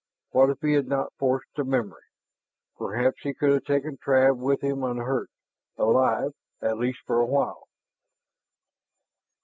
[0.31, 2.01] What if he had not forced the memory?
[2.75, 5.29] Perhaps he could have taken Trav with him unhurt,
[5.77, 7.67] alive, at least for a while.